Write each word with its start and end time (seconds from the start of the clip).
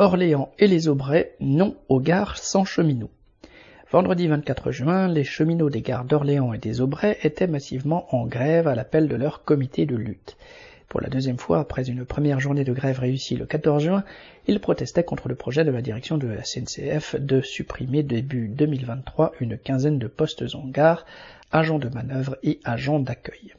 Orléans 0.00 0.50
et 0.58 0.66
les 0.66 0.88
Aubrais, 0.88 1.34
non 1.40 1.76
aux 1.90 2.00
gares 2.00 2.38
sans 2.38 2.64
cheminots. 2.64 3.10
Vendredi 3.92 4.28
24 4.28 4.72
juin, 4.72 5.08
les 5.08 5.24
cheminots 5.24 5.68
des 5.68 5.82
gares 5.82 6.06
d'Orléans 6.06 6.54
et 6.54 6.58
des 6.58 6.80
Aubrais 6.80 7.18
étaient 7.22 7.46
massivement 7.46 8.06
en 8.14 8.24
grève 8.26 8.66
à 8.66 8.74
l'appel 8.74 9.08
de 9.08 9.14
leur 9.14 9.44
comité 9.44 9.84
de 9.84 9.96
lutte. 9.96 10.38
Pour 10.88 11.02
la 11.02 11.10
deuxième 11.10 11.36
fois, 11.36 11.60
après 11.60 11.86
une 11.86 12.06
première 12.06 12.40
journée 12.40 12.64
de 12.64 12.72
grève 12.72 12.98
réussie 12.98 13.36
le 13.36 13.44
14 13.44 13.82
juin, 13.82 14.04
ils 14.46 14.58
protestaient 14.58 15.04
contre 15.04 15.28
le 15.28 15.34
projet 15.34 15.64
de 15.64 15.70
la 15.70 15.82
direction 15.82 16.16
de 16.16 16.28
la 16.28 16.44
SNCF 16.44 17.16
de 17.16 17.42
supprimer 17.42 18.02
début 18.02 18.48
2023 18.48 19.32
une 19.40 19.58
quinzaine 19.58 19.98
de 19.98 20.08
postes 20.08 20.54
en 20.54 20.66
gare, 20.66 21.04
agents 21.52 21.78
de 21.78 21.90
manœuvre 21.90 22.38
et 22.42 22.58
agents 22.64 23.00
d'accueil. 23.00 23.52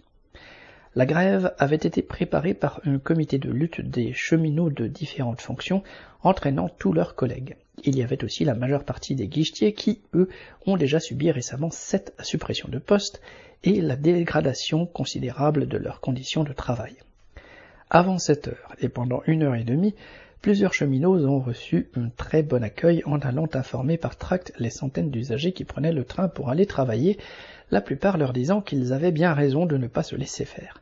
La 0.94 1.06
grève 1.06 1.54
avait 1.58 1.78
été 1.78 2.02
préparée 2.02 2.54
par 2.54 2.82
un 2.86 3.00
comité 3.00 3.38
de 3.38 3.50
lutte 3.50 3.80
des 3.80 4.12
cheminots 4.12 4.70
de 4.70 4.88
différentes 4.88 5.40
fonctions, 5.40 5.84
entraînant 6.22 6.68
tous 6.68 6.92
leurs 6.92 7.16
collègues. 7.16 7.56
Il 7.86 7.98
y 7.98 8.04
avait 8.04 8.26
aussi 8.26 8.44
la 8.44 8.56
majeure 8.56 8.84
partie 8.84 9.16
des 9.16 9.30
guichetiers 9.30 9.74
qui, 9.74 10.02
eux, 10.14 10.28
ont 10.66 10.76
déjà 10.76 11.00
subi 11.00 11.32
récemment 11.32 11.72
sept 11.72 12.14
suppressions 12.22 12.68
de 12.68 12.78
postes 12.78 13.22
et 13.64 13.80
la 13.80 13.96
dégradation 13.96 14.86
considérable 14.86 15.68
de 15.68 15.78
leurs 15.78 16.02
conditions 16.02 16.44
de 16.44 16.52
travail. 16.52 16.96
Avant 17.90 18.20
cette 18.20 18.50
heure 18.50 18.76
et 18.80 18.90
pendant 18.90 19.24
une 19.28 19.44
heure 19.44 19.56
et 19.56 19.64
demie, 19.64 19.96
plusieurs 20.42 20.74
cheminots 20.74 21.26
ont 21.26 21.40
reçu 21.40 21.90
un 21.96 22.10
très 22.10 22.44
bon 22.44 22.64
accueil 22.64 23.02
en 23.06 23.20
allant 23.20 23.48
informer 23.54 23.98
par 23.98 24.18
tract 24.18 24.52
les 24.60 24.70
centaines 24.70 25.12
d'usagers 25.12 25.54
qui 25.54 25.64
prenaient 25.64 25.94
le 25.94 26.04
train 26.04 26.28
pour 26.28 26.50
aller 26.50 26.66
travailler, 26.66 27.18
la 27.72 27.82
plupart 27.82 28.18
leur 28.18 28.34
disant 28.34 28.62
qu'ils 28.62 28.94
avaient 28.94 29.12
bien 29.12 29.34
raison 29.34 29.66
de 29.66 29.78
ne 29.78 29.88
pas 29.88 30.04
se 30.04 30.16
laisser 30.16 30.46
faire. 30.46 30.82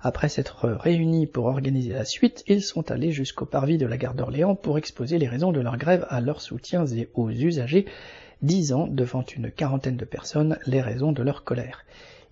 Après 0.00 0.28
s'être 0.28 0.68
réunis 0.68 1.28
pour 1.28 1.46
organiser 1.46 1.92
la 1.92 2.04
suite, 2.04 2.42
ils 2.48 2.62
sont 2.62 2.90
allés 2.90 3.12
jusqu'au 3.12 3.44
parvis 3.44 3.78
de 3.78 3.86
la 3.86 3.96
gare 3.96 4.14
d'Orléans 4.14 4.56
pour 4.56 4.76
exposer 4.76 5.18
les 5.18 5.28
raisons 5.28 5.52
de 5.52 5.60
leur 5.60 5.76
grève 5.76 6.06
à 6.08 6.20
leurs 6.20 6.40
soutiens 6.40 6.86
et 6.86 7.08
aux 7.14 7.30
usagers, 7.30 7.86
disant 8.42 8.88
devant 8.88 9.24
une 9.36 9.52
quarantaine 9.52 9.96
de 9.96 10.04
personnes 10.04 10.58
les 10.66 10.80
raisons 10.80 11.12
de 11.12 11.22
leur 11.22 11.44
colère. 11.44 11.84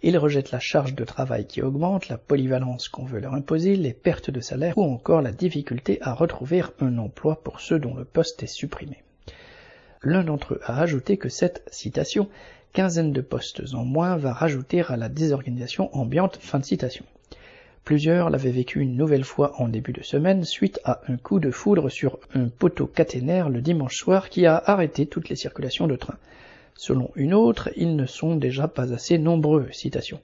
Ils 0.02 0.18
rejettent 0.18 0.50
la 0.50 0.58
charge 0.58 0.94
de 0.94 1.04
travail 1.04 1.46
qui 1.46 1.62
augmente, 1.62 2.08
la 2.08 2.18
polyvalence 2.18 2.88
qu'on 2.88 3.04
veut 3.04 3.20
leur 3.20 3.34
imposer, 3.34 3.76
les 3.76 3.92
pertes 3.92 4.30
de 4.30 4.40
salaire 4.40 4.76
ou 4.76 4.82
encore 4.82 5.22
la 5.22 5.30
difficulté 5.30 5.98
à 6.00 6.14
retrouver 6.14 6.62
un 6.80 6.98
emploi 6.98 7.40
pour 7.44 7.60
ceux 7.60 7.78
dont 7.78 7.94
le 7.94 8.04
poste 8.04 8.42
est 8.42 8.48
supprimé. 8.48 9.04
L'un 10.02 10.24
d'entre 10.24 10.54
eux 10.54 10.60
a 10.64 10.80
ajouté 10.80 11.18
que 11.18 11.28
cette 11.28 11.62
citation 11.70 12.28
quinzaine 12.72 13.12
de 13.12 13.20
postes 13.20 13.62
en 13.74 13.84
moins 13.84 14.16
va 14.16 14.32
rajouter 14.32 14.82
à 14.88 14.96
la 14.96 15.08
désorganisation 15.08 15.94
ambiante. 15.96 16.38
Fin 16.40 16.58
de 16.58 16.64
citation. 16.64 17.04
Plusieurs 17.84 18.30
l'avaient 18.30 18.50
vécu 18.50 18.80
une 18.80 18.96
nouvelle 18.96 19.24
fois 19.24 19.60
en 19.60 19.68
début 19.68 19.92
de 19.92 20.02
semaine 20.02 20.44
suite 20.44 20.80
à 20.84 21.00
un 21.08 21.16
coup 21.16 21.40
de 21.40 21.50
foudre 21.50 21.88
sur 21.88 22.18
un 22.34 22.48
poteau 22.48 22.86
caténaire 22.86 23.48
le 23.48 23.62
dimanche 23.62 23.96
soir 23.96 24.28
qui 24.28 24.46
a 24.46 24.56
arrêté 24.56 25.06
toutes 25.06 25.28
les 25.28 25.36
circulations 25.36 25.86
de 25.86 25.96
train. 25.96 26.16
Selon 26.76 27.10
une 27.16 27.34
autre, 27.34 27.70
ils 27.76 27.96
ne 27.96 28.06
sont 28.06 28.36
déjà 28.36 28.68
pas 28.68 28.92
assez 28.92 29.18
nombreux. 29.18 29.68
Citation. 29.72 30.20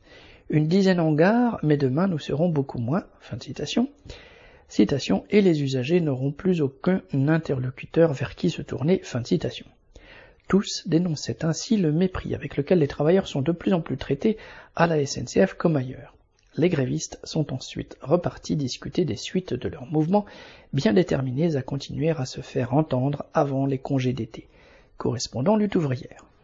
Une 0.48 0.69
dizaine 0.69 1.00
en 1.00 1.12
gare, 1.12 1.58
mais 1.62 1.77
demain 1.77 2.06
nous 2.06 2.19
serons 2.19 2.48
beaucoup 2.48 2.78
moins. 2.78 3.05
Fin 3.20 3.36
de 3.36 3.42
citation. 3.42 3.88
Citation. 4.69 5.25
Et 5.31 5.41
les 5.41 5.62
usagers 5.62 6.00
n'auront 6.00 6.31
plus 6.31 6.60
aucun 6.62 7.03
interlocuteur 7.12 8.12
vers 8.12 8.36
qui 8.36 8.50
se 8.50 8.62
tourner. 8.62 9.00
Fin 9.03 9.20
de 9.20 9.27
citation. 9.27 9.66
Tous 10.48 10.86
dénonçaient 10.86 11.44
ainsi 11.44 11.77
le 11.77 11.91
mépris 11.91 12.34
avec 12.34 12.56
lequel 12.56 12.78
les 12.78 12.86
travailleurs 12.86 13.27
sont 13.27 13.42
de 13.42 13.52
plus 13.52 13.72
en 13.72 13.80
plus 13.80 13.97
traités 13.97 14.36
à 14.77 14.86
la 14.86 15.05
SNCF 15.05 15.55
comme 15.55 15.77
ailleurs. 15.77 16.14
Les 16.56 16.69
grévistes 16.69 17.19
sont 17.25 17.53
ensuite 17.53 17.98
repartis 18.00 18.56
discuter 18.56 19.05
des 19.05 19.16
suites 19.16 19.55
de 19.55 19.69
leur 19.69 19.86
mouvement, 19.86 20.25
bien 20.72 20.92
déterminés 20.92 21.56
à 21.56 21.62
continuer 21.62 22.11
à 22.11 22.25
se 22.25 22.41
faire 22.41 22.75
entendre 22.75 23.25
avant 23.34 23.66
les 23.66 23.78
congés 23.78 24.12
d'été. 24.12 24.48
Correspondant 24.98 25.56
lutte 25.56 25.77
ouvrière. 25.77 26.27